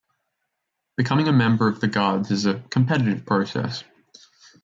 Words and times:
Becoming 0.97 1.27
a 1.27 1.31
member 1.31 1.67
of 1.67 1.79
the 1.79 1.87
Guards 1.87 2.31
is 2.31 2.47
a 2.47 2.55
competitive 2.71 3.23
process. 3.23 3.83